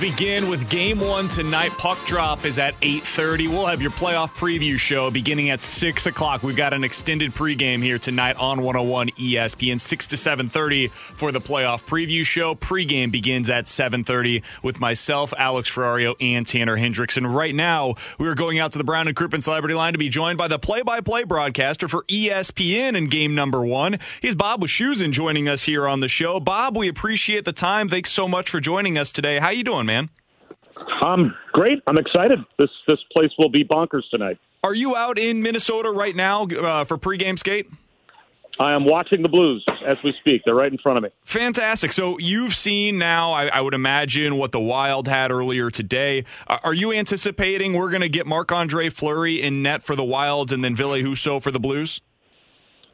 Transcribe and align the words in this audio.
Begin 0.00 0.48
with 0.48 0.68
game 0.70 0.98
one 0.98 1.28
tonight. 1.28 1.70
Puck 1.72 1.98
drop 2.06 2.46
is 2.46 2.58
at 2.58 2.74
8.30. 2.80 3.48
We'll 3.48 3.66
have 3.66 3.82
your 3.82 3.90
playoff 3.90 4.30
preview 4.30 4.78
show 4.78 5.10
beginning 5.10 5.50
at 5.50 5.62
6 5.62 6.06
o'clock. 6.06 6.42
We've 6.42 6.56
got 6.56 6.72
an 6.72 6.84
extended 6.84 7.34
pregame 7.34 7.82
here 7.82 7.98
tonight 7.98 8.36
on 8.36 8.62
101 8.62 9.10
ESPN, 9.10 9.78
6 9.78 10.06
to 10.06 10.16
7.30 10.16 10.90
for 10.90 11.32
the 11.32 11.40
playoff 11.40 11.84
preview 11.84 12.24
show. 12.24 12.54
Pregame 12.54 13.12
begins 13.12 13.50
at 13.50 13.66
7.30 13.66 14.42
with 14.62 14.80
myself, 14.80 15.34
Alex 15.36 15.68
Ferrario, 15.68 16.16
and 16.18 16.46
Tanner 16.46 16.78
Hendrickson. 16.78 17.30
Right 17.30 17.54
now, 17.54 17.96
we 18.18 18.26
are 18.26 18.34
going 18.34 18.58
out 18.58 18.72
to 18.72 18.78
the 18.78 18.84
Brown 18.84 19.06
and 19.06 19.14
Crouppen 19.14 19.42
Celebrity 19.42 19.74
Line 19.74 19.92
to 19.92 19.98
be 19.98 20.08
joined 20.08 20.38
by 20.38 20.48
the 20.48 20.58
play-by-play 20.58 21.24
broadcaster 21.24 21.88
for 21.88 22.04
ESPN 22.04 22.96
in 22.96 23.08
game 23.08 23.34
number 23.34 23.62
one. 23.62 23.98
He's 24.22 24.34
Bob 24.34 24.62
Wischusen 24.62 25.10
joining 25.10 25.46
us 25.46 25.64
here 25.64 25.86
on 25.86 26.00
the 26.00 26.08
show. 26.08 26.40
Bob, 26.40 26.74
we 26.74 26.88
appreciate 26.88 27.44
the 27.44 27.52
time. 27.52 27.90
Thanks 27.90 28.10
so 28.10 28.26
much 28.26 28.48
for 28.48 28.60
joining 28.60 28.96
us 28.96 29.12
today. 29.12 29.38
How 29.38 29.50
you 29.50 29.62
doing, 29.62 29.89
man? 29.90 30.08
I'm 31.02 31.34
great. 31.52 31.82
I'm 31.86 31.98
excited. 31.98 32.38
This 32.58 32.70
this 32.86 32.98
place 33.12 33.30
will 33.38 33.50
be 33.50 33.64
bonkers 33.64 34.02
tonight. 34.10 34.38
Are 34.62 34.74
you 34.74 34.94
out 34.94 35.18
in 35.18 35.42
Minnesota 35.42 35.90
right 35.90 36.14
now 36.14 36.44
uh, 36.44 36.84
for 36.84 36.96
pregame 36.96 37.38
skate? 37.38 37.66
I 38.60 38.74
am 38.74 38.84
watching 38.84 39.22
the 39.22 39.28
Blues 39.28 39.64
as 39.88 39.96
we 40.04 40.12
speak. 40.20 40.42
They're 40.44 40.54
right 40.54 40.70
in 40.70 40.76
front 40.76 40.98
of 40.98 41.02
me. 41.02 41.08
Fantastic. 41.24 41.92
So 41.92 42.18
you've 42.18 42.54
seen 42.54 42.98
now, 42.98 43.32
I, 43.32 43.46
I 43.46 43.60
would 43.62 43.72
imagine, 43.72 44.36
what 44.36 44.52
the 44.52 44.60
Wild 44.60 45.08
had 45.08 45.30
earlier 45.30 45.70
today. 45.70 46.26
Uh, 46.46 46.58
are 46.62 46.74
you 46.74 46.92
anticipating 46.92 47.72
we're 47.72 47.88
going 47.88 48.02
to 48.02 48.10
get 48.10 48.26
Marc 48.26 48.52
Andre 48.52 48.90
Fleury 48.90 49.40
in 49.40 49.62
net 49.62 49.82
for 49.82 49.96
the 49.96 50.04
Wilds 50.04 50.52
and 50.52 50.62
then 50.62 50.76
Ville 50.76 50.90
Husso 50.90 51.42
for 51.42 51.50
the 51.50 51.60
Blues? 51.60 52.02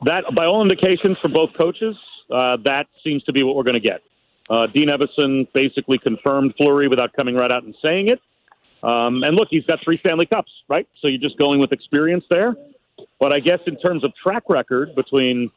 That, 0.04 0.22
by 0.36 0.44
all 0.44 0.62
indications 0.62 1.16
from 1.20 1.32
both 1.32 1.50
coaches, 1.60 1.96
uh, 2.30 2.58
that 2.64 2.86
seems 3.02 3.24
to 3.24 3.32
be 3.32 3.42
what 3.42 3.56
we're 3.56 3.64
going 3.64 3.74
to 3.74 3.80
get. 3.80 4.02
Uh, 4.48 4.66
Dean 4.66 4.88
Evason 4.88 5.48
basically 5.52 5.98
confirmed 5.98 6.54
Fleury 6.56 6.88
without 6.88 7.12
coming 7.14 7.34
right 7.34 7.50
out 7.50 7.64
and 7.64 7.74
saying 7.84 8.08
it. 8.08 8.20
Um, 8.82 9.24
and 9.24 9.34
look, 9.34 9.48
he's 9.50 9.64
got 9.64 9.80
three 9.82 9.98
Stanley 9.98 10.26
Cups, 10.26 10.52
right? 10.68 10.88
So 11.00 11.08
you're 11.08 11.20
just 11.20 11.38
going 11.38 11.58
with 11.58 11.72
experience 11.72 12.24
there. 12.30 12.54
But 13.18 13.32
I 13.32 13.40
guess 13.40 13.58
in 13.66 13.78
terms 13.78 14.04
of 14.04 14.12
track 14.14 14.44
record 14.48 14.94
between 14.94 15.50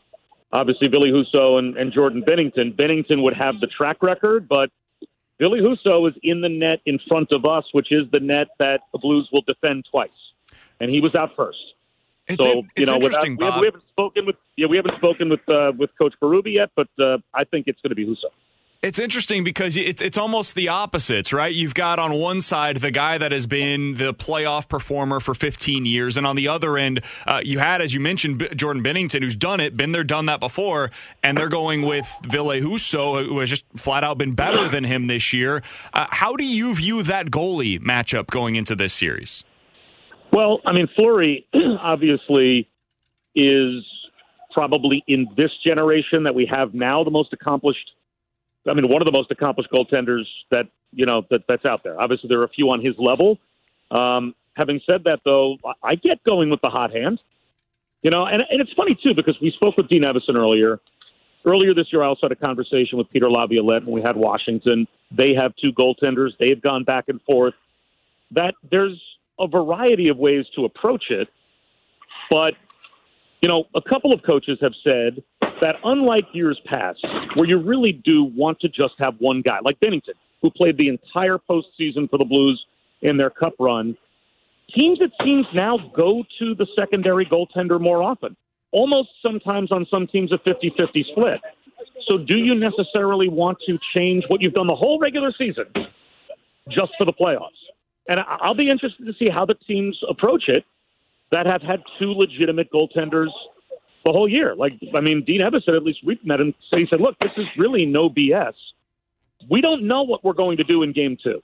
obviously 0.51 0.88
Ville 0.88 1.03
Husso 1.03 1.59
and, 1.59 1.78
and 1.78 1.94
Jordan 1.94 2.23
Binnington, 2.23 2.75
Binnington 2.75 3.22
would 3.23 3.35
have 3.35 3.59
the 3.59 3.67
track 3.67 4.01
record, 4.01 4.47
but 4.49 4.72
Ville 5.39 5.51
Husso 5.51 6.09
is 6.09 6.16
in 6.23 6.41
the 6.41 6.49
net 6.49 6.81
in 6.85 6.99
front 7.07 7.31
of 7.31 7.45
us, 7.45 7.66
which 7.72 7.88
is 7.91 8.09
the 8.11 8.19
net 8.19 8.47
that 8.59 8.81
the 8.91 8.99
Blues 8.99 9.29
will 9.31 9.44
defend 9.47 9.85
twice. 9.89 10.09
And 10.79 10.91
he 10.91 11.01
was 11.01 11.13
out 11.16 11.35
first. 11.35 11.59
It's 12.28 12.44
so 12.44 12.59
in, 12.59 12.69
you 12.78 12.85
know, 12.85 12.97
without, 12.97 13.23
we, 13.28 13.38
have, 13.44 13.53
haven't 13.55 13.83
spoken 13.89 14.25
with 14.25 14.35
yeah, 14.55 14.67
we 14.67 14.78
haven't 14.78 14.95
spoken 14.97 15.29
with 15.29 15.39
uh, 15.49 15.72
with 15.78 15.89
Coach 15.99 16.13
Berube 16.22 16.53
yet, 16.53 16.69
but 16.75 16.88
uh, 17.03 17.17
I 17.33 17.44
think 17.44 17.67
it's 17.67 17.81
going 17.81 17.89
to 17.89 17.95
be 17.95 18.05
Husso. 18.05 18.29
It's 18.81 18.97
interesting 18.97 19.44
because 19.44 19.75
it's 19.75 20.01
it's 20.01 20.17
almost 20.17 20.56
the 20.56 20.69
opposites, 20.69 21.34
right? 21.34 21.53
You've 21.53 21.73
got 21.73 22.00
on 22.00 22.13
one 22.13 22.40
side 22.40 22.78
the 22.78 22.91
guy 22.91 23.17
that 23.17 23.34
has 23.34 23.45
been 23.45 23.95
the 23.95 24.13
playoff 24.13 24.69
performer 24.69 25.19
for 25.19 25.34
15 25.34 25.84
years, 25.84 26.16
and 26.16 26.25
on 26.25 26.38
the 26.38 26.47
other 26.47 26.78
end, 26.78 27.01
uh, 27.28 27.41
you 27.44 27.59
had, 27.59 27.81
as 27.81 27.94
you 27.94 28.00
mentioned, 28.00 28.47
Jordan 28.56 28.81
Binnington, 28.81 29.22
who's 29.22 29.35
done 29.35 29.59
it, 29.59 29.75
been 29.75 29.91
there, 29.91 30.06
done 30.06 30.28
that 30.28 30.40
before, 30.40 30.91
and 31.22 31.38
they're 31.38 31.50
going 31.50 31.81
with 31.81 32.07
Ville 32.23 32.45
Husso, 32.45 33.25
who 33.28 33.40
has 33.40 33.50
just 33.50 33.66
flat 33.75 34.06
out 34.06 34.17
been 34.17 34.34
better 34.34 34.69
than 34.69 34.85
him 34.85 35.07
this 35.07 35.34
year. 35.34 35.61
Uh, 35.94 36.07
how 36.09 36.38
do 36.38 36.46
you 36.46 36.73
view 36.73 37.03
that 37.03 37.25
goalie 37.25 37.81
matchup 37.81 38.28
going 38.28 38.56
into 38.56 38.78
this 38.78 38.94
series? 38.94 39.44
Well, 40.31 40.61
I 40.66 40.72
mean, 40.72 40.88
Fleury 40.96 41.46
obviously 41.81 42.69
is 43.35 43.84
probably 44.53 45.03
in 45.06 45.28
this 45.35 45.51
generation 45.67 46.23
that 46.23 46.34
we 46.34 46.50
have 46.50 46.73
now 46.73 47.03
the 47.03 47.11
most 47.11 47.34
accomplished 47.34 47.91
I 48.68 48.74
mean, 48.74 48.90
one 48.90 49.02
of 49.02 49.06
the 49.06 49.12
most 49.12 49.31
accomplished 49.31 49.70
goaltenders 49.72 50.25
that 50.52 50.66
you 50.92 51.06
know 51.06 51.25
that 51.30 51.42
that's 51.47 51.66
out 51.66 51.84
there. 51.84 52.00
Obviously, 52.00 52.28
there 52.28 52.40
are 52.40 52.46
a 52.46 52.50
few 52.50 52.70
on 52.70 52.84
his 52.84 52.96
level. 52.97 53.38
Um, 53.92 54.36
having 54.56 54.81
said 54.86 55.03
that, 55.06 55.20
though, 55.24 55.58
I 55.84 55.96
get 55.96 56.24
going 56.24 56.50
with 56.50 56.62
the 56.62 56.70
hot 56.70 56.92
hand. 56.92 57.20
You 58.02 58.12
know, 58.12 58.25
and, 58.25 58.44
and 58.50 58.62
it's 58.62 58.72
funny 58.74 58.97
too 59.02 59.14
because 59.16 59.36
we 59.42 59.52
spoke 59.52 59.78
with 59.78 59.90
Dean 59.90 60.03
Evason 60.03 60.36
earlier. 60.36 60.80
Earlier 61.46 61.74
this 61.74 61.88
year, 61.92 62.03
I 62.03 62.08
also 62.08 62.28
had 62.28 62.31
a 62.34 62.36
conversation 62.36 62.97
with 62.97 63.09
Peter 63.09 63.30
Laviolette 63.30 63.86
when 63.86 63.94
we 63.94 64.02
had 64.02 64.16
Washington. 64.16 64.88
They 65.12 65.36
have 65.41 65.53
two 65.62 65.72
goaltenders. 65.72 66.31
They've 66.38 66.62
gone 66.62 66.84
back 66.84 67.06
and 67.08 67.22
forth. 67.22 67.53
That 68.31 68.56
there's 68.70 69.02
a 69.40 69.47
variety 69.47 70.09
of 70.09 70.18
ways 70.18 70.46
to 70.56 70.66
approach 70.66 71.06
it, 71.09 71.30
but 72.30 72.53
you 73.41 73.47
know, 73.47 73.66
a 73.74 73.81
couple 73.81 74.14
of 74.14 74.22
coaches 74.24 74.58
have 74.62 74.74
said 74.84 75.24
that 75.62 75.75
unlike 75.84 76.25
years 76.34 76.59
past, 76.66 77.06
where 77.36 77.47
you 77.47 77.58
really 77.58 77.92
do 77.92 78.24
want 78.24 78.59
to 78.62 78.70
just 78.70 78.94
have 79.00 79.16
one 79.20 79.42
guy, 79.42 79.59
like 79.64 79.80
Binnington, 79.80 80.16
who 80.42 80.50
played 80.52 80.78
the 80.78 80.88
entire 80.88 81.38
postseason 81.38 82.09
for 82.09 82.18
the 82.18 82.25
Blues 82.25 82.64
in 83.02 83.18
their 83.18 83.30
cup 83.30 83.53
run, 83.59 83.97
teams, 84.75 85.00
it 85.02 85.12
seems, 85.24 85.46
now 85.53 85.78
go 85.96 86.24
to 86.40 86.56
the 86.56 86.68
secondary 86.78 87.25
goaltender 87.25 87.80
more 87.80 88.03
often, 88.03 88.36
almost 88.72 89.09
sometimes 89.22 89.72
on 89.72 89.86
some 89.90 90.08
teams 90.08 90.31
a 90.31 90.38
50 90.38 90.74
50 90.78 91.06
split. 91.12 91.42
So, 92.09 92.18
do 92.18 92.38
you 92.38 92.56
necessarily 92.56 93.30
want 93.30 93.59
to 93.68 93.78
change 93.96 94.24
what 94.28 94.41
you've 94.41 94.53
done 94.53 94.68
the 94.68 94.76
whole 94.76 95.00
regular 95.00 95.31
season 95.38 95.66
just 96.70 96.91
for 96.97 97.06
the 97.06 97.14
playoffs? 97.14 97.50
And 98.08 98.20
I'll 98.41 98.56
be 98.56 98.70
interested 98.70 99.06
to 99.06 99.14
see 99.14 99.30
how 99.30 99.46
the 99.46 99.53
teams 99.68 100.00
approach 100.09 100.46
it 100.47 100.66
that 101.31 101.46
have 101.46 101.62
had 101.62 101.84
two 102.00 102.12
legitimate 102.12 102.72
goaltenders 102.72 103.30
the 104.05 104.11
whole 104.11 104.29
year. 104.29 104.55
Like, 104.55 104.73
I 104.95 105.01
mean, 105.01 105.23
Dean 105.25 105.41
Evason, 105.41 105.75
at 105.75 105.83
least 105.83 105.99
we've 106.05 106.23
met 106.25 106.39
him, 106.39 106.53
say, 106.71 106.79
he 106.79 106.87
said, 106.89 107.01
look, 107.01 107.17
this 107.19 107.31
is 107.37 107.45
really 107.57 107.85
no 107.85 108.09
BS. 108.09 108.53
We 109.49 109.61
don't 109.61 109.87
know 109.87 110.03
what 110.03 110.23
we're 110.23 110.33
going 110.33 110.57
to 110.57 110.63
do 110.63 110.83
in 110.83 110.93
game 110.93 111.17
two. 111.21 111.41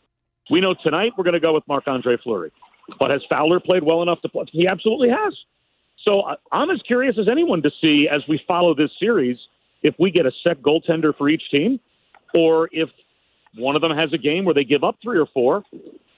We 0.51 0.59
know 0.59 0.75
tonight 0.83 1.13
we're 1.17 1.23
going 1.23 1.33
to 1.33 1.39
go 1.39 1.53
with 1.53 1.63
Marc 1.67 1.88
Andre 1.88 2.17
Fleury. 2.23 2.51
But 2.99 3.11
has 3.11 3.21
Fowler 3.29 3.59
played 3.59 3.83
well 3.83 4.01
enough 4.03 4.21
to 4.21 4.29
play? 4.29 4.46
He 4.52 4.67
absolutely 4.67 5.09
has. 5.09 5.34
So 6.07 6.23
I'm 6.52 6.69
as 6.69 6.81
curious 6.85 7.16
as 7.19 7.28
anyone 7.31 7.63
to 7.63 7.72
see 7.84 8.07
as 8.07 8.22
we 8.28 8.40
follow 8.47 8.75
this 8.75 8.91
series 8.99 9.37
if 9.81 9.96
we 9.97 10.11
get 10.11 10.25
a 10.25 10.31
set 10.46 10.61
goaltender 10.61 11.17
for 11.17 11.29
each 11.29 11.41
team 11.51 11.79
or 12.35 12.69
if 12.72 12.90
one 13.55 13.75
of 13.75 13.81
them 13.81 13.91
has 13.91 14.13
a 14.13 14.17
game 14.17 14.46
where 14.46 14.53
they 14.53 14.63
give 14.63 14.84
up 14.84 14.97
three 15.01 15.17
or 15.17 15.25
four. 15.34 15.63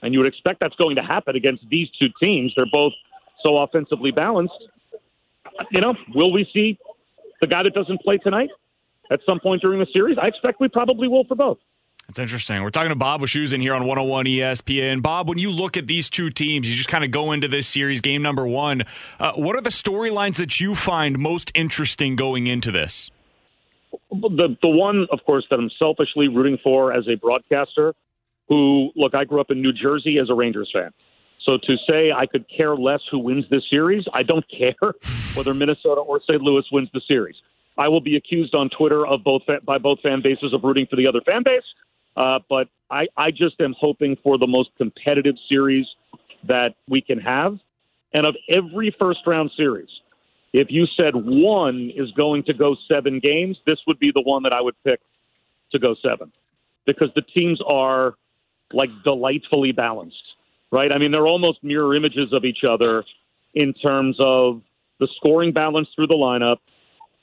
And 0.02 0.14
you 0.14 0.20
would 0.20 0.28
expect 0.28 0.60
that's 0.60 0.76
going 0.76 0.98
to 0.98 1.04
happen 1.04 1.36
against 1.36 1.64
these 1.70 1.88
two 2.02 2.10
teams. 2.22 2.54
They're 2.56 2.66
both 2.72 2.94
so 3.46 3.58
offensively 3.58 4.12
balanced 4.12 4.54
you 5.72 5.82
know, 5.82 5.96
will 6.14 6.32
we 6.32 6.48
see 6.54 6.78
the 7.42 7.48
guy 7.48 7.64
that 7.64 7.74
doesn't 7.74 8.02
play 8.02 8.18
tonight 8.18 8.50
at 9.12 9.20
some 9.28 9.40
point 9.40 9.62
during 9.62 9.80
the 9.80 9.88
series? 9.96 10.18
I 10.22 10.28
expect 10.28 10.60
we 10.60 10.68
probably 10.68 11.08
will 11.08 11.24
for 11.26 11.36
both. 11.36 11.58
That's 12.08 12.20
interesting. 12.20 12.64
We're 12.64 12.70
talking 12.70 12.90
to 12.90 12.96
Bob 12.96 13.20
Wischusen 13.20 13.62
here 13.62 13.74
on 13.74 13.82
101 13.86 14.26
ESPN. 14.28 15.02
Bob, 15.02 15.28
when 15.28 15.38
you 15.38 15.52
look 15.52 15.76
at 15.76 15.88
these 15.88 16.10
two 16.10 16.30
teams, 16.30 16.70
you 16.70 16.74
just 16.74 16.88
kind 16.88 17.04
of 17.04 17.12
go 17.12 17.34
into 17.34 17.50
this 17.50 17.68
series, 17.68 18.00
game 18.00 18.22
number 18.22 18.48
one. 18.48 18.84
Uh, 19.20 19.34
what 19.34 19.58
are 19.58 19.62
the 19.62 19.72
storylines 19.72 20.38
that 20.38 20.62
you 20.62 20.74
find 20.74 21.20
most 21.20 21.52
interesting 21.54 22.16
going 22.16 22.48
into 22.48 22.72
this? 22.72 23.12
The 24.10 24.56
the 24.62 24.70
one, 24.70 25.08
of 25.12 25.20
course, 25.26 25.46
that 25.50 25.60
I'm 25.60 25.70
selfishly 25.78 26.30
rooting 26.30 26.58
for 26.64 26.94
as 26.98 27.08
a 27.10 27.16
broadcaster. 27.16 27.94
Who 28.48 28.92
look, 28.96 29.14
I 29.14 29.26
grew 29.26 29.42
up 29.42 29.52
in 29.52 29.62
New 29.62 29.74
Jersey 29.74 30.18
as 30.18 30.30
a 30.30 30.34
Rangers 30.34 30.70
fan, 30.74 30.92
So 31.48 31.58
to 31.58 31.78
say 31.90 32.12
I 32.12 32.26
could 32.26 32.46
care 32.50 32.76
less 32.76 33.00
who 33.10 33.20
wins 33.20 33.46
this 33.50 33.64
series, 33.72 34.04
I 34.14 34.24
don't 34.24 34.46
care 34.58 34.94
whether 35.34 35.54
Minnesota 35.54 36.02
or 36.02 36.20
St. 36.22 36.42
Louis 36.42 36.64
wins 36.72 36.90
the 36.94 37.02
series. 37.10 37.36
I 37.78 37.90
will 37.90 38.02
be 38.02 38.16
accused 38.16 38.56
on 38.56 38.70
Twitter 38.70 39.06
of 39.06 39.24
both 39.24 39.44
by 39.64 39.78
both 39.78 40.00
fan 40.02 40.22
bases 40.24 40.54
of 40.54 40.64
rooting 40.64 40.88
for 40.90 40.96
the 40.96 41.08
other 41.08 41.22
fan 41.22 41.44
base. 41.44 41.64
Uh, 42.16 42.40
but 42.50 42.68
I, 42.90 43.06
I 43.16 43.30
just 43.30 43.62
am 43.62 43.76
hoping 43.80 44.18
for 44.24 44.40
the 44.40 44.48
most 44.48 44.70
competitive 44.78 45.36
series 45.52 45.86
that 46.46 46.76
we 46.90 47.02
can 47.02 47.20
have. 47.20 47.60
And 48.14 48.26
of 48.26 48.36
every 48.50 48.96
first 48.98 49.20
round 49.28 49.52
series, 49.56 49.90
if 50.54 50.68
you 50.72 50.88
said 51.00 51.14
one 51.14 51.92
is 51.96 52.10
going 52.12 52.44
to 52.46 52.54
go 52.54 52.76
seven 52.92 53.20
games, 53.20 53.58
this 53.68 53.78
would 53.86 54.00
be 54.00 54.12
the 54.12 54.22
one 54.22 54.44
that 54.44 54.54
I 54.56 54.62
would 54.62 54.76
pick 54.84 55.00
to 55.72 55.80
go 55.80 55.96
seven 56.02 56.32
because 56.86 57.10
the 57.16 57.22
teams 57.22 57.62
are 57.68 58.16
like 58.74 58.90
delightfully 59.04 59.72
balanced, 59.72 60.16
right? 60.72 60.94
I 60.94 60.98
mean, 60.98 61.12
they're 61.12 61.28
almost 61.28 61.64
mirror 61.64 61.96
images 61.96 62.34
of 62.34 62.46
each 62.46 62.64
other 62.70 63.04
in 63.54 63.74
terms 63.74 64.18
of 64.20 64.62
the 65.00 65.08
scoring 65.18 65.54
balance 65.54 65.88
through 65.96 66.08
the 66.08 66.16
lineup. 66.16 66.58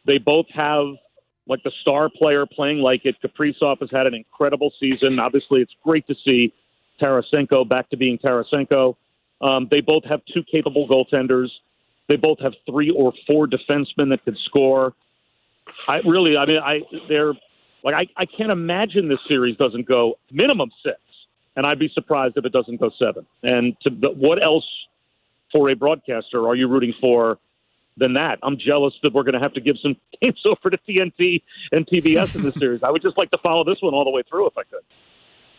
They 0.07 0.19
both 0.19 0.47
have 0.55 0.87
like 1.47 1.63
the 1.63 1.73
star 1.83 2.09
player 2.09 2.47
playing 2.47 2.79
like 2.79 3.03
it. 3.05 3.17
Kaprizov 3.23 3.81
has 3.81 3.91
had 3.91 4.07
an 4.07 4.15
incredible 4.15 4.73
season. 4.81 5.19
Obviously, 5.19 5.61
it's 5.61 5.75
great 5.83 6.07
to 6.07 6.15
see 6.27 6.53
Tarasenko 7.01 7.69
back 7.69 7.91
to 7.91 7.97
being 7.97 8.19
Tarasenko. 8.19 8.97
Um, 9.41 9.69
they 9.71 9.81
both 9.81 10.05
have 10.05 10.23
two 10.33 10.43
capable 10.51 10.89
goaltenders. 10.89 11.49
They 12.09 12.17
both 12.17 12.39
have 12.41 12.53
three 12.67 12.91
or 12.91 13.13
four 13.27 13.47
defensemen 13.47 14.11
that 14.11 14.25
could 14.25 14.39
score. 14.45 14.95
I 15.89 15.97
really, 16.07 16.37
I 16.37 16.47
mean, 16.47 16.59
I 16.59 16.81
they're 17.09 17.33
like 17.83 17.95
I, 17.95 18.23
I 18.23 18.27
can't 18.27 18.53
imagine 18.53 19.09
this 19.09 19.19
series 19.29 19.57
doesn't 19.57 19.87
go 19.87 20.15
minimum 20.31 20.71
six, 20.83 20.99
and 21.57 21.67
I'd 21.67 21.79
be 21.79 21.91
surprised 21.95 22.37
if 22.37 22.45
it 22.45 22.53
doesn't 22.53 22.81
go 22.81 22.91
seven. 22.99 23.27
And 23.43 23.77
to 23.83 23.91
what 23.91 24.43
else 24.43 24.65
for 25.53 25.71
a 25.71 25.75
broadcaster 25.77 26.47
are 26.49 26.55
you 26.55 26.69
rooting 26.69 26.95
for 27.01 27.39
than 27.97 28.15
that? 28.15 28.39
I'm 28.43 28.59
jealous 28.59 28.95
that 29.03 29.13
we're 29.13 29.23
going 29.23 29.35
to 29.35 29.41
have 29.41 29.55
to 29.55 29.61
give 29.61 29.77
some 29.81 29.97
games 30.23 30.41
over 30.47 30.71
to 30.71 30.79
TNT 30.89 31.43
and 31.73 31.87
TBS 31.87 32.35
in 32.35 32.43
this 32.43 32.55
series. 32.55 32.83
I 32.83 32.91
would 32.91 33.03
just 33.03 33.17
like 33.17 33.31
to 33.31 33.39
follow 33.39 33.65
this 33.65 33.81
one 33.81 33.95
all 33.95 34.05
the 34.05 34.11
way 34.11 34.23
through 34.29 34.49
if 34.49 34.59
I 34.59 34.63
could. 34.65 34.83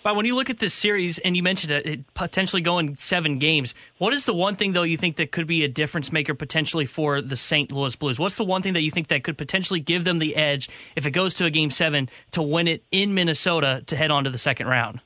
But 0.05 0.15
when 0.15 0.27
you 0.27 0.35
look 0.35 0.51
at 0.51 0.59
this 0.59 0.75
series, 0.75 1.17
and 1.17 1.35
you 1.35 1.41
mentioned 1.41 1.71
it 1.71 2.13
potentially 2.13 2.61
going 2.61 2.95
seven 2.95 3.39
games, 3.39 3.73
what 3.97 4.13
is 4.13 4.25
the 4.25 4.35
one 4.35 4.55
thing 4.55 4.73
though 4.73 4.83
you 4.83 4.97
think 4.97 5.15
that 5.15 5.31
could 5.31 5.47
be 5.47 5.63
a 5.63 5.67
difference 5.67 6.11
maker 6.11 6.35
potentially 6.35 6.85
for 6.85 7.21
the 7.21 7.35
St. 7.35 7.71
Louis 7.71 7.95
Blues? 7.95 8.19
What's 8.19 8.37
the 8.37 8.43
one 8.43 8.61
thing 8.61 8.73
that 8.73 8.83
you 8.83 8.91
think 8.91 9.07
that 9.07 9.23
could 9.23 9.35
potentially 9.35 9.79
give 9.79 10.03
them 10.03 10.19
the 10.19 10.35
edge 10.35 10.69
if 10.95 11.07
it 11.07 11.09
goes 11.09 11.33
to 11.35 11.45
a 11.45 11.49
game 11.49 11.71
seven 11.71 12.07
to 12.33 12.43
win 12.43 12.67
it 12.67 12.83
in 12.91 13.15
Minnesota 13.15 13.81
to 13.87 13.97
head 13.97 14.11
on 14.11 14.25
to 14.25 14.29
the 14.29 14.37
second 14.37 14.67
round? 14.67 15.01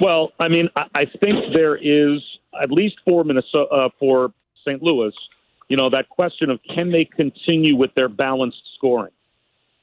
Well, 0.00 0.32
I 0.40 0.48
mean, 0.48 0.68
I 0.76 1.04
think 1.04 1.52
there 1.52 1.76
is 1.76 2.20
at 2.60 2.70
least 2.70 2.96
for 3.06 3.22
Minnesota 3.22 3.66
uh, 3.70 3.88
for 3.98 4.32
St. 4.66 4.82
Louis, 4.82 5.12
you 5.68 5.76
know, 5.76 5.90
that 5.90 6.08
question 6.08 6.50
of 6.50 6.58
can 6.74 6.90
they 6.90 7.04
continue 7.04 7.76
with 7.76 7.94
their 7.94 8.08
balanced 8.08 8.62
scoring? 8.76 9.12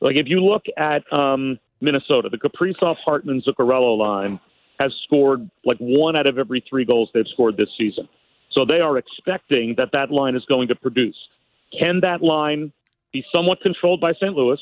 Like 0.01 0.17
if 0.17 0.27
you 0.27 0.39
look 0.39 0.63
at 0.77 1.01
um, 1.13 1.59
Minnesota. 1.81 2.29
The 2.29 2.37
Kaprizov 2.37 2.95
Hartman 3.03 3.41
Zuccarello 3.41 3.97
line 3.97 4.39
has 4.79 4.93
scored 5.03 5.49
like 5.65 5.77
one 5.79 6.15
out 6.15 6.27
of 6.27 6.37
every 6.37 6.63
three 6.69 6.85
goals 6.85 7.09
they've 7.13 7.27
scored 7.33 7.57
this 7.57 7.69
season. 7.77 8.07
So 8.51 8.65
they 8.65 8.79
are 8.79 8.97
expecting 8.97 9.75
that 9.77 9.89
that 9.93 10.11
line 10.11 10.35
is 10.35 10.43
going 10.45 10.67
to 10.69 10.75
produce. 10.75 11.15
Can 11.77 11.99
that 12.01 12.21
line 12.21 12.71
be 13.13 13.23
somewhat 13.35 13.61
controlled 13.61 14.01
by 14.01 14.13
St. 14.13 14.33
Louis 14.33 14.59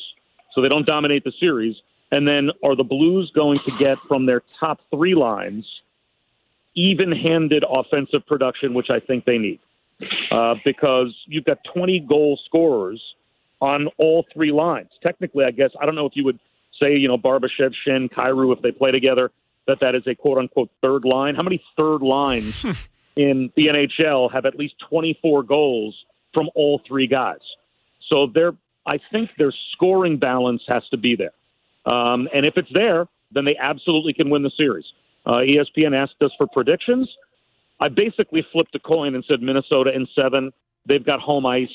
so 0.54 0.62
they 0.62 0.70
don't 0.70 0.86
dominate 0.86 1.24
the 1.24 1.34
series? 1.40 1.76
And 2.16 2.26
then 2.26 2.50
are 2.64 2.78
the 2.78 2.86
Blues 2.86 3.30
going 3.36 3.60
to 3.66 3.72
get 3.78 3.98
from 4.08 4.26
their 4.26 4.42
top 4.58 4.80
three 4.90 5.16
lines 5.16 5.66
even 6.74 7.12
handed 7.12 7.66
offensive 7.70 8.26
production, 8.26 8.74
which 8.74 8.88
I 8.90 9.02
think 9.02 9.26
they 9.26 9.38
need? 9.38 9.60
Uh, 10.32 10.56
because 10.64 11.14
you've 11.28 11.44
got 11.44 11.58
20 11.74 12.00
goal 12.08 12.40
scorers 12.46 13.02
on 13.60 13.90
all 13.98 14.26
three 14.34 14.54
lines. 14.54 14.90
Technically, 15.06 15.44
I 15.44 15.52
guess, 15.52 15.72
I 15.78 15.86
don't 15.86 15.96
know 15.96 16.06
if 16.06 16.14
you 16.16 16.24
would 16.24 16.40
say, 16.82 16.96
you 16.96 17.10
know, 17.10 17.18
Barbashev, 17.18 17.74
Schenn, 17.86 18.10
Kyrou, 18.10 18.56
if 18.56 18.62
they 18.62 18.72
play 18.72 18.92
together, 18.92 19.32
that 19.68 19.82
that 19.82 19.94
is 19.94 20.04
a 20.08 20.16
quote 20.16 20.38
unquote 20.38 20.70
third 20.82 21.04
line. 21.04 21.36
How 21.36 21.44
many 21.44 21.62
third 21.76 22.02
lines 22.02 22.56
in 23.18 23.52
the 23.58 23.68
NHL 23.68 24.32
have 24.32 24.46
at 24.46 24.58
least 24.58 24.76
24 24.90 25.44
goals 25.44 25.96
from 26.34 26.50
all 26.56 26.82
three 26.88 27.08
guys? 27.08 27.42
So 28.10 28.28
there, 28.34 28.54
I 28.86 29.00
think 29.12 29.32
their 29.38 29.54
scoring 29.74 30.18
balance 30.18 30.62
has 30.70 30.84
to 30.92 30.98
be 30.98 31.18
there. 31.18 31.34
Um, 31.86 32.28
and 32.34 32.46
if 32.46 32.58
it's 32.58 32.72
there, 32.74 33.08
then 33.32 33.46
they 33.46 33.56
absolutely 33.60 34.14
can 34.14 34.30
win 34.30 34.44
the 34.44 34.52
series. 34.58 34.86
Uh, 35.26 35.40
ESPN 35.40 35.96
asked 35.96 36.22
us 36.22 36.32
for 36.38 36.48
predictions. 36.48 37.10
I 37.80 37.90
basically 37.90 38.46
flipped 38.52 38.74
a 38.76 38.80
coin 38.80 39.16
and 39.16 39.26
said 39.28 39.42
Minnesota 39.42 39.92
in 39.94 40.08
seven. 40.18 40.52
They've 40.86 41.06
got 41.06 41.20
home 41.20 41.46
ice. 41.46 41.68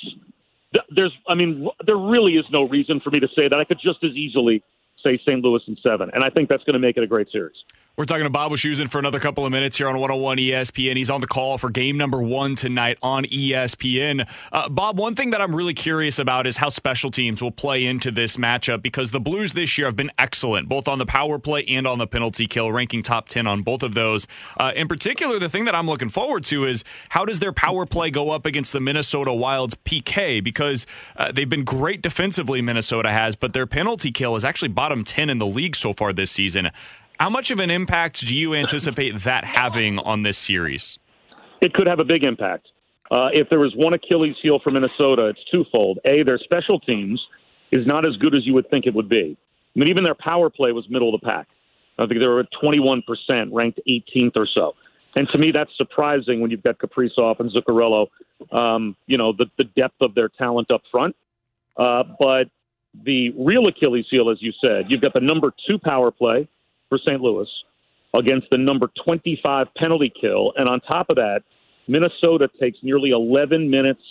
There's, 0.89 1.13
I 1.29 1.35
mean, 1.35 1.69
there 1.85 1.97
really 1.97 2.35
is 2.35 2.45
no 2.51 2.69
reason 2.69 3.01
for 3.01 3.11
me 3.11 3.21
to 3.21 3.29
say 3.37 3.49
that. 3.49 3.59
I 3.59 3.65
could 3.65 3.81
just 3.83 4.03
as 4.05 4.13
easily 4.13 4.63
say 5.03 5.19
St. 5.19 5.43
Louis 5.43 5.63
in 5.67 5.77
seven. 5.87 6.11
And 6.13 6.25
I 6.25 6.31
think 6.31 6.49
that's 6.49 6.65
going 6.65 6.75
to 6.75 6.81
make 6.81 6.97
it 6.97 7.03
a 7.03 7.07
great 7.07 7.31
series. 7.31 7.57
We're 8.01 8.07
talking 8.07 8.25
to 8.25 8.31
Bob 8.31 8.51
Wischusen 8.51 8.89
for 8.89 8.99
another 8.99 9.21
couple 9.21 9.45
of 9.45 9.53
minutes 9.53 9.77
here 9.77 9.87
on 9.87 9.99
101 9.99 10.39
ESPN. 10.39 10.97
He's 10.97 11.11
on 11.11 11.21
the 11.21 11.27
call 11.27 11.59
for 11.59 11.69
game 11.69 11.99
number 11.99 12.23
one 12.23 12.55
tonight 12.55 12.97
on 13.03 13.27
ESPN. 13.27 14.27
Uh, 14.51 14.71
Bob, 14.71 14.99
one 14.99 15.15
thing 15.15 15.29
that 15.31 15.43
I'm 15.43 15.55
really 15.55 15.75
curious 15.75 16.19
about 16.19 16.47
is 16.47 16.57
how 16.57 16.71
special 16.71 17.11
teams 17.11 17.43
will 17.43 17.51
play 17.51 17.85
into 17.85 18.11
this 18.11 18.39
matchup 18.39 18.81
because 18.81 19.11
the 19.11 19.21
Blues 19.21 19.53
this 19.53 19.77
year 19.77 19.87
have 19.87 19.97
been 19.97 20.11
excellent, 20.19 20.67
both 20.67 20.89
on 20.89 20.99
the 20.99 21.05
power 21.05 21.39
play 21.39 21.63
and 21.67 21.87
on 21.87 21.99
the 21.99 22.07
penalty 22.07 22.47
kill, 22.47 22.73
ranking 22.73 23.03
top 23.03 23.29
10 23.29 23.47
on 23.47 23.61
both 23.61 23.83
of 23.83 23.93
those. 23.93 24.27
Uh, 24.57 24.73
in 24.75 24.89
particular, 24.89 25.39
the 25.39 25.51
thing 25.51 25.67
that 25.67 25.75
I'm 25.75 25.87
looking 25.87 26.09
forward 26.09 26.45
to 26.45 26.65
is 26.65 26.85
how 27.11 27.27
does 27.27 27.41
their 27.41 27.53
power 27.53 27.85
play 27.85 28.11
go 28.11 28.31
up 28.31 28.47
against 28.47 28.73
the 28.73 28.81
Minnesota 28.81 29.35
Wild's 29.35 29.75
PK? 29.75 30.43
Because 30.43 30.87
uh, 31.19 31.33
they've 31.33 31.51
been 31.51 31.65
great 31.65 32.01
defensively, 32.01 32.63
Minnesota 32.63 33.13
has, 33.13 33.37
but 33.37 33.53
their 33.53 33.67
penalty 33.67 34.11
kill 34.11 34.37
is 34.37 34.45
actually 34.45 34.69
bottom 34.69 34.90
10 34.91 35.31
in 35.31 35.39
the 35.39 35.47
league 35.47 35.77
so 35.77 35.93
far 35.93 36.13
this 36.13 36.31
season. 36.31 36.71
How 37.19 37.31
much 37.31 37.51
of 37.51 37.59
an 37.61 37.71
impact 37.71 38.27
do 38.27 38.35
you 38.35 38.55
anticipate 38.55 39.21
that 39.25 39.45
having 39.45 39.99
on 39.99 40.23
this 40.23 40.39
series? 40.39 40.99
It 41.61 41.75
could 41.75 41.87
have 41.87 42.01
a 42.01 42.05
big 42.05 42.25
impact. 42.25 42.69
Uh, 43.11 43.29
if 43.33 43.49
there 43.51 43.59
was 43.59 43.75
one 43.75 43.93
Achilles 43.93 44.37
heel 44.41 44.61
for 44.63 44.71
Minnesota, 44.71 45.27
it's 45.27 45.41
twofold. 45.53 45.99
A, 46.05 46.23
their 46.23 46.39
special 46.39 46.79
teams 46.81 47.21
is 47.73 47.87
not 47.87 48.07
as 48.07 48.17
good 48.17 48.35
as 48.35 48.47
you 48.47 48.55
would 48.55 48.71
think 48.71 48.87
it 48.87 48.95
would 48.95 49.09
be. 49.09 49.37
I 49.37 49.79
mean, 49.79 49.89
even 49.89 50.05
their 50.05 50.15
power 50.15 50.49
play 50.49 50.73
was 50.73 50.89
middle 50.89 51.15
of 51.15 51.21
the 51.21 51.27
pack. 51.27 51.49
I 51.99 52.07
think 52.07 52.21
they 52.21 52.27
were 52.27 52.41
at 52.41 52.49
21%, 52.63 53.03
ranked 53.53 53.81
18th 53.89 54.33
or 54.39 54.47
so. 54.57 54.75
And 55.17 55.29
to 55.33 55.39
me, 55.39 55.51
that's 55.51 55.71
surprising 55.77 56.41
when 56.41 56.51
you've 56.51 56.63
got 56.63 56.79
Kaprizov 56.79 57.41
and 57.41 57.51
Zuccarello, 57.53 58.07
um, 58.53 58.97
you 59.07 59.19
know, 59.19 59.33
the, 59.33 59.47
the 59.59 59.65
depth 59.65 59.97
of 60.01 60.15
their 60.15 60.29
talent 60.29 60.71
up 60.71 60.83
front. 60.91 61.17
Uh, 61.77 62.05
but 62.19 62.49
the 63.05 63.31
real 63.39 63.67
Achilles 63.67 64.07
heel, 64.11 64.31
as 64.31 64.39
you 64.41 64.53
said, 64.65 64.87
you've 64.89 65.01
got 65.01 65.15
the 65.15 65.21
number 65.21 65.53
two 65.67 65.79
power 65.79 66.11
play 66.11 66.49
for 66.89 66.99
St. 66.99 67.21
Louis 67.21 67.49
against 68.15 68.49
the 68.51 68.59
number 68.59 68.91
25 69.05 69.69
penalty 69.77 70.13
kill. 70.21 70.53
And 70.57 70.69
on 70.69 70.81
top 70.81 71.07
of 71.11 71.17
that, 71.17 71.43
Minnesota 71.87 72.49
takes 72.61 72.79
nearly 72.83 73.11
11 73.11 73.71
minutes 73.71 74.03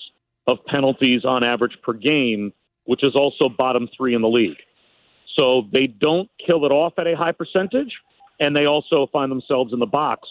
of 0.47 0.57
penalties 0.65 1.25
on 1.25 1.43
average 1.43 1.77
per 1.83 1.93
game, 1.93 2.53
which 2.85 3.03
is 3.03 3.15
also 3.15 3.49
bottom 3.49 3.87
three 3.95 4.15
in 4.15 4.21
the 4.21 4.27
league. 4.27 4.57
So 5.37 5.63
they 5.71 5.87
don't 5.87 6.29
kill 6.45 6.65
it 6.65 6.71
off 6.71 6.93
at 6.97 7.07
a 7.07 7.15
high 7.15 7.31
percentage, 7.31 7.93
and 8.39 8.55
they 8.55 8.65
also 8.65 9.07
find 9.11 9.31
themselves 9.31 9.73
in 9.73 9.79
the 9.79 9.85
box 9.85 10.27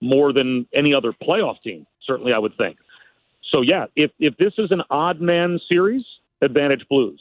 more 0.00 0.32
than 0.32 0.66
any 0.74 0.94
other 0.94 1.12
playoff 1.12 1.62
team, 1.62 1.86
certainly, 2.06 2.32
I 2.32 2.38
would 2.38 2.56
think. 2.60 2.76
So, 3.54 3.62
yeah, 3.62 3.86
if, 3.94 4.10
if 4.18 4.36
this 4.36 4.52
is 4.58 4.70
an 4.70 4.82
odd 4.90 5.20
man 5.20 5.58
series, 5.72 6.04
advantage 6.42 6.84
Blues. 6.90 7.20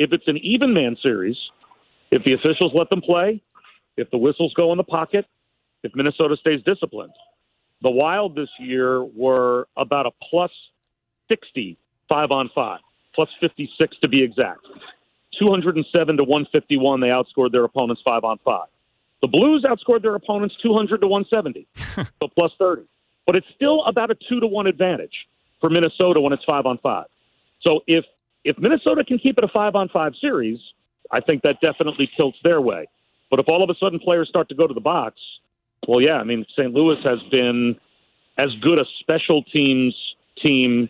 If 0.00 0.14
it's 0.14 0.26
an 0.28 0.38
even 0.38 0.72
man 0.72 0.96
series, 1.04 1.36
if 2.10 2.24
the 2.24 2.32
officials 2.32 2.72
let 2.74 2.88
them 2.88 3.02
play, 3.02 3.42
if 3.98 4.10
the 4.10 4.16
whistles 4.16 4.54
go 4.54 4.72
in 4.72 4.78
the 4.78 4.82
pocket, 4.82 5.26
if 5.82 5.92
Minnesota 5.94 6.38
stays 6.40 6.62
disciplined. 6.64 7.12
The 7.82 7.90
Wild 7.90 8.34
this 8.34 8.48
year 8.58 9.04
were 9.04 9.68
about 9.76 10.06
a 10.06 10.10
plus 10.30 10.50
60 11.28 11.76
five 12.08 12.30
on 12.30 12.48
five, 12.54 12.80
plus 13.14 13.28
56 13.42 13.96
to 14.02 14.08
be 14.08 14.22
exact. 14.22 14.60
207 15.38 16.16
to 16.16 16.24
151, 16.24 17.00
they 17.00 17.08
outscored 17.08 17.52
their 17.52 17.64
opponents 17.64 18.00
five 18.02 18.24
on 18.24 18.38
five. 18.42 18.68
The 19.20 19.28
Blues 19.28 19.66
outscored 19.68 20.00
their 20.00 20.14
opponents 20.14 20.54
200 20.62 21.02
to 21.02 21.08
170, 21.08 21.66
so 22.22 22.28
plus 22.38 22.52
30. 22.58 22.84
But 23.26 23.36
it's 23.36 23.46
still 23.54 23.84
about 23.84 24.10
a 24.10 24.16
two 24.30 24.40
to 24.40 24.46
one 24.46 24.66
advantage 24.66 25.28
for 25.60 25.68
Minnesota 25.68 26.22
when 26.22 26.32
it's 26.32 26.44
five 26.48 26.64
on 26.64 26.78
five. 26.78 27.04
So 27.60 27.80
if 27.86 28.06
if 28.44 28.58
Minnesota 28.58 29.04
can 29.04 29.18
keep 29.18 29.38
it 29.38 29.44
a 29.44 29.48
five 29.48 29.74
on 29.74 29.88
five 29.88 30.12
series, 30.20 30.58
I 31.10 31.20
think 31.20 31.42
that 31.42 31.60
definitely 31.60 32.10
tilts 32.18 32.38
their 32.42 32.60
way. 32.60 32.88
But 33.30 33.40
if 33.40 33.46
all 33.48 33.62
of 33.62 33.70
a 33.70 33.74
sudden 33.78 33.98
players 33.98 34.28
start 34.28 34.48
to 34.48 34.54
go 34.54 34.66
to 34.66 34.74
the 34.74 34.80
box, 34.80 35.16
well, 35.86 36.02
yeah, 36.02 36.16
I 36.16 36.24
mean, 36.24 36.44
St. 36.56 36.72
Louis 36.72 36.96
has 37.04 37.18
been 37.30 37.76
as 38.38 38.48
good 38.60 38.80
a 38.80 38.84
special 39.00 39.42
teams 39.44 39.94
team 40.44 40.88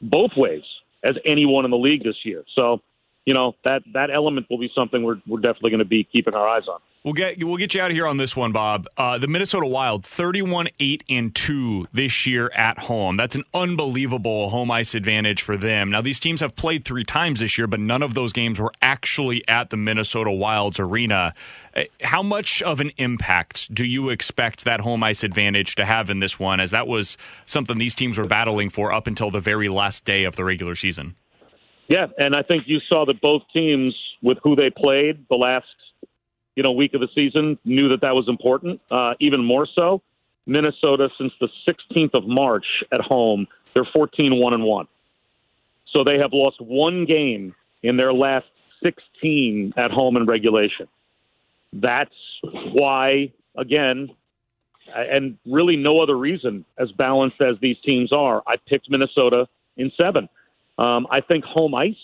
both 0.00 0.30
ways 0.36 0.62
as 1.04 1.12
anyone 1.24 1.64
in 1.64 1.70
the 1.70 1.76
league 1.76 2.04
this 2.04 2.16
year. 2.24 2.44
So, 2.56 2.80
you 3.24 3.34
know, 3.34 3.54
that, 3.64 3.82
that 3.94 4.10
element 4.10 4.46
will 4.50 4.58
be 4.58 4.70
something 4.74 5.02
we're, 5.02 5.20
we're 5.26 5.40
definitely 5.40 5.70
going 5.70 5.78
to 5.80 5.84
be 5.84 6.04
keeping 6.04 6.34
our 6.34 6.46
eyes 6.46 6.64
on. 6.68 6.80
We'll 7.04 7.14
get 7.14 7.42
we'll 7.42 7.56
get 7.56 7.74
you 7.74 7.80
out 7.80 7.90
of 7.90 7.96
here 7.96 8.06
on 8.06 8.16
this 8.16 8.36
one, 8.36 8.52
Bob. 8.52 8.86
Uh, 8.96 9.18
the 9.18 9.26
Minnesota 9.26 9.66
Wild, 9.66 10.06
thirty-one 10.06 10.68
eight 10.78 11.02
and 11.08 11.34
two 11.34 11.88
this 11.92 12.28
year 12.28 12.48
at 12.54 12.78
home. 12.78 13.16
That's 13.16 13.34
an 13.34 13.42
unbelievable 13.52 14.50
home 14.50 14.70
ice 14.70 14.94
advantage 14.94 15.42
for 15.42 15.56
them. 15.56 15.90
Now 15.90 16.00
these 16.00 16.20
teams 16.20 16.40
have 16.40 16.54
played 16.54 16.84
three 16.84 17.02
times 17.02 17.40
this 17.40 17.58
year, 17.58 17.66
but 17.66 17.80
none 17.80 18.04
of 18.04 18.14
those 18.14 18.32
games 18.32 18.60
were 18.60 18.70
actually 18.82 19.42
at 19.48 19.70
the 19.70 19.76
Minnesota 19.76 20.30
Wild's 20.30 20.78
arena. 20.78 21.34
Uh, 21.74 21.82
how 22.02 22.22
much 22.22 22.62
of 22.62 22.78
an 22.78 22.92
impact 22.98 23.74
do 23.74 23.84
you 23.84 24.10
expect 24.10 24.64
that 24.64 24.78
home 24.78 25.02
ice 25.02 25.24
advantage 25.24 25.74
to 25.74 25.84
have 25.84 26.08
in 26.08 26.20
this 26.20 26.38
one, 26.38 26.60
as 26.60 26.70
that 26.70 26.86
was 26.86 27.18
something 27.46 27.78
these 27.78 27.96
teams 27.96 28.16
were 28.16 28.26
battling 28.26 28.70
for 28.70 28.92
up 28.92 29.08
until 29.08 29.32
the 29.32 29.40
very 29.40 29.68
last 29.68 30.04
day 30.04 30.22
of 30.22 30.36
the 30.36 30.44
regular 30.44 30.76
season? 30.76 31.16
Yeah, 31.88 32.06
and 32.16 32.36
I 32.36 32.42
think 32.42 32.68
you 32.68 32.78
saw 32.88 33.04
that 33.06 33.20
both 33.20 33.42
teams, 33.52 33.92
with 34.22 34.38
who 34.44 34.54
they 34.54 34.70
played 34.70 35.26
the 35.28 35.36
last 35.36 35.66
you 36.56 36.62
know 36.62 36.72
week 36.72 36.94
of 36.94 37.00
the 37.00 37.08
season, 37.14 37.58
knew 37.64 37.88
that 37.90 38.02
that 38.02 38.14
was 38.14 38.28
important. 38.28 38.80
Uh, 38.90 39.14
even 39.20 39.44
more 39.44 39.66
so, 39.74 40.02
Minnesota 40.46 41.08
since 41.18 41.32
the 41.40 41.48
16th 41.66 42.14
of 42.14 42.26
March 42.26 42.66
at 42.92 43.00
home, 43.00 43.46
they're 43.74 43.88
14 43.92 44.38
one 44.38 44.54
and 44.54 44.64
one. 44.64 44.86
So 45.94 46.04
they 46.04 46.16
have 46.16 46.32
lost 46.32 46.60
one 46.60 47.04
game 47.04 47.54
in 47.82 47.96
their 47.96 48.12
last 48.12 48.46
16 48.82 49.74
at 49.76 49.90
home 49.90 50.16
in 50.16 50.26
regulation. 50.26 50.88
That's 51.72 52.14
why, 52.42 53.32
again, 53.56 54.10
and 54.94 55.38
really 55.46 55.76
no 55.76 56.00
other 56.00 56.16
reason, 56.16 56.64
as 56.78 56.90
balanced 56.92 57.40
as 57.42 57.56
these 57.60 57.76
teams 57.84 58.12
are, 58.12 58.42
I 58.46 58.56
picked 58.56 58.90
Minnesota 58.90 59.48
in 59.76 59.92
seven. 60.00 60.28
Um, 60.78 61.06
I 61.10 61.20
think 61.20 61.44
home 61.44 61.74
ice 61.74 61.94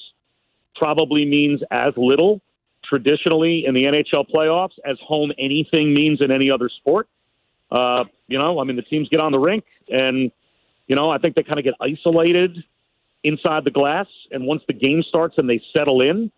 probably 0.76 1.24
means 1.24 1.60
as 1.70 1.90
little 1.96 2.40
traditionally 2.88 3.64
in 3.66 3.74
the 3.74 3.84
NHL 3.84 4.24
playoffs 4.34 4.78
as 4.84 4.96
home 5.06 5.32
anything 5.38 5.94
means 5.94 6.20
in 6.20 6.30
any 6.30 6.50
other 6.50 6.68
sport. 6.68 7.08
Uh, 7.70 8.04
you 8.26 8.38
know, 8.38 8.60
I 8.60 8.64
mean, 8.64 8.76
the 8.76 8.82
teams 8.82 9.08
get 9.08 9.20
on 9.20 9.32
the 9.32 9.38
rink, 9.38 9.64
and 9.88 10.30
you 10.86 10.96
know, 10.96 11.10
I 11.10 11.18
think 11.18 11.34
they 11.34 11.42
kind 11.42 11.58
of 11.58 11.64
get 11.64 11.74
isolated 11.80 12.56
inside 13.22 13.64
the 13.64 13.70
glass, 13.70 14.06
and 14.30 14.46
once 14.46 14.62
the 14.66 14.72
game 14.72 15.02
starts 15.06 15.34
and 15.38 15.48
they 15.48 15.60
settle 15.76 16.00
in. 16.00 16.30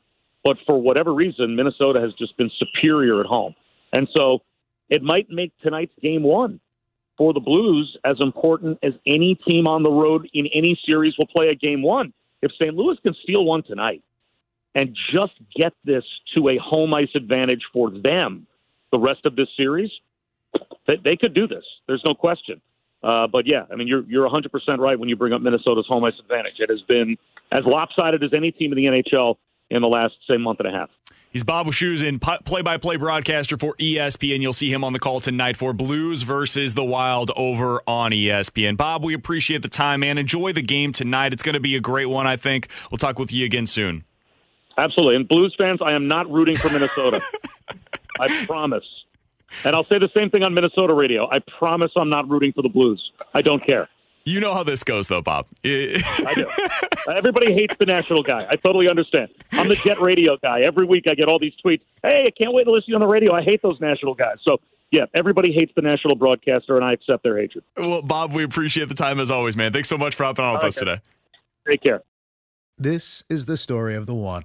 But 0.42 0.56
for 0.66 0.80
whatever 0.80 1.12
reason, 1.12 1.54
Minnesota 1.54 2.00
has 2.00 2.14
just 2.14 2.34
been 2.38 2.50
superior 2.58 3.20
at 3.20 3.26
home, 3.26 3.54
and 3.92 4.08
so 4.16 4.40
it 4.88 5.02
might 5.02 5.30
make 5.30 5.52
tonight's 5.62 5.92
game 6.02 6.22
one 6.22 6.60
for 7.16 7.34
the 7.34 7.40
Blues 7.40 7.96
as 8.04 8.16
important 8.20 8.78
as 8.82 8.94
any 9.06 9.34
team 9.46 9.66
on 9.66 9.82
the 9.82 9.90
road 9.90 10.28
in 10.32 10.46
any 10.54 10.80
series 10.86 11.14
will 11.18 11.26
play 11.26 11.48
a 11.48 11.54
game 11.54 11.82
one. 11.82 12.14
If 12.40 12.52
St. 12.52 12.74
Louis 12.74 12.96
can 13.02 13.14
steal 13.22 13.44
one 13.44 13.62
tonight, 13.62 14.02
and 14.74 14.96
just 15.12 15.32
get 15.56 15.72
this 15.84 16.04
to 16.34 16.48
a 16.48 16.58
home 16.58 16.94
ice 16.94 17.08
advantage 17.14 17.62
for 17.72 17.90
them 17.90 18.46
the 18.92 18.98
rest 18.98 19.24
of 19.24 19.36
this 19.36 19.48
series, 19.56 19.90
they, 20.86 20.96
they 21.04 21.16
could 21.16 21.34
do 21.34 21.46
this. 21.46 21.64
There's 21.86 22.02
no 22.04 22.14
question. 22.14 22.60
Uh, 23.02 23.26
but 23.26 23.46
yeah, 23.46 23.64
I 23.72 23.76
mean, 23.76 23.88
you're 23.88 24.02
you're 24.02 24.24
100 24.24 24.52
percent 24.52 24.78
right 24.78 24.98
when 24.98 25.08
you 25.08 25.16
bring 25.16 25.32
up 25.32 25.40
Minnesota's 25.40 25.86
home 25.88 26.04
ice 26.04 26.12
advantage. 26.20 26.54
It 26.58 26.68
has 26.68 26.82
been 26.82 27.16
as 27.50 27.64
lopsided 27.64 28.22
as 28.22 28.30
any 28.34 28.52
team 28.52 28.72
in 28.72 28.76
the 28.76 28.90
NHL 28.90 29.36
in 29.70 29.80
the 29.80 29.88
last 29.88 30.14
say 30.28 30.36
month 30.36 30.60
and 30.60 30.68
a 30.68 30.72
half. 30.72 30.90
He's 31.30 31.44
Bob 31.44 31.68
Wischusen, 31.68 32.20
play-by-play 32.44 32.96
broadcaster 32.96 33.56
for 33.56 33.76
ESPN. 33.76 34.42
You'll 34.42 34.52
see 34.52 34.72
him 34.72 34.82
on 34.82 34.92
the 34.92 34.98
call 34.98 35.20
tonight 35.20 35.56
for 35.56 35.72
Blues 35.72 36.24
versus 36.24 36.74
the 36.74 36.84
Wild 36.84 37.30
over 37.36 37.80
on 37.86 38.10
ESPN. 38.10 38.76
Bob, 38.76 39.04
we 39.04 39.14
appreciate 39.14 39.62
the 39.62 39.68
time, 39.68 40.00
man. 40.00 40.18
Enjoy 40.18 40.52
the 40.52 40.60
game 40.60 40.92
tonight. 40.92 41.32
It's 41.32 41.44
going 41.44 41.54
to 41.54 41.60
be 41.60 41.76
a 41.76 41.80
great 41.80 42.06
one, 42.06 42.26
I 42.26 42.36
think. 42.36 42.66
We'll 42.90 42.98
talk 42.98 43.20
with 43.20 43.30
you 43.30 43.44
again 43.44 43.66
soon. 43.66 44.02
Absolutely. 44.80 45.16
And 45.16 45.28
Blues 45.28 45.54
fans, 45.58 45.80
I 45.84 45.92
am 45.94 46.08
not 46.08 46.30
rooting 46.30 46.56
for 46.56 46.70
Minnesota. 46.70 47.20
I 48.20 48.46
promise. 48.46 48.84
And 49.64 49.76
I'll 49.76 49.84
say 49.84 49.98
the 49.98 50.08
same 50.16 50.30
thing 50.30 50.42
on 50.42 50.54
Minnesota 50.54 50.94
radio. 50.94 51.28
I 51.30 51.38
promise 51.58 51.90
I'm 51.96 52.08
not 52.08 52.28
rooting 52.30 52.52
for 52.52 52.62
the 52.62 52.68
Blues. 52.68 53.12
I 53.34 53.42
don't 53.42 53.64
care. 53.64 53.88
You 54.24 54.40
know 54.40 54.54
how 54.54 54.62
this 54.62 54.84
goes, 54.84 55.08
though, 55.08 55.22
Bob. 55.22 55.46
I 55.64 56.32
do. 56.34 56.46
Everybody 57.14 57.52
hates 57.52 57.74
the 57.78 57.86
national 57.86 58.22
guy. 58.22 58.46
I 58.48 58.56
totally 58.56 58.88
understand. 58.88 59.28
I'm 59.52 59.68
the 59.68 59.74
jet 59.74 60.00
radio 60.00 60.36
guy. 60.42 60.60
Every 60.60 60.84
week 60.86 61.04
I 61.08 61.14
get 61.14 61.28
all 61.28 61.38
these 61.38 61.54
tweets. 61.64 61.80
Hey, 62.02 62.24
I 62.26 62.30
can't 62.30 62.54
wait 62.54 62.64
to 62.64 62.70
listen 62.70 62.86
to 62.86 62.90
you 62.90 62.94
on 62.96 63.00
the 63.00 63.06
radio. 63.06 63.34
I 63.34 63.42
hate 63.42 63.60
those 63.62 63.80
national 63.80 64.14
guys. 64.14 64.36
So, 64.46 64.58
yeah, 64.90 65.04
everybody 65.14 65.52
hates 65.52 65.72
the 65.74 65.82
national 65.82 66.16
broadcaster, 66.16 66.76
and 66.76 66.84
I 66.84 66.92
accept 66.92 67.22
their 67.22 67.38
hatred. 67.38 67.64
Well, 67.76 68.02
Bob, 68.02 68.32
we 68.32 68.44
appreciate 68.44 68.88
the 68.88 68.94
time 68.94 69.20
as 69.20 69.30
always, 69.30 69.56
man. 69.56 69.72
Thanks 69.72 69.88
so 69.88 69.98
much 69.98 70.14
for 70.14 70.24
hopping 70.24 70.44
on 70.44 70.54
with 70.54 70.64
us 70.64 70.74
today. 70.74 71.00
Take 71.68 71.82
care. 71.82 72.02
This 72.78 73.24
is 73.28 73.46
the 73.46 73.56
story 73.56 73.94
of 73.94 74.06
the 74.06 74.14
one. 74.14 74.44